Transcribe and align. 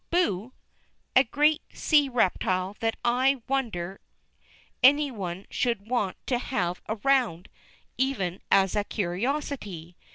Boo! 0.09 0.53
a 1.15 1.23
great 1.23 1.61
sea 1.75 2.09
reptile 2.09 2.75
that 2.79 2.95
I 3.05 3.43
wonder 3.47 4.01
any 4.81 5.11
one 5.11 5.45
should 5.51 5.87
want 5.91 6.17
to 6.25 6.39
have 6.39 6.81
around, 6.89 7.49
even 7.99 8.41
as 8.49 8.75
a 8.75 8.83
curiosity. 8.83 9.95